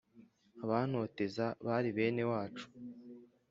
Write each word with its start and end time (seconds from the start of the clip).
Abantotezaga 0.63 1.55
bari 1.65 1.89
bene 1.97 2.23
wacu. 2.31 2.65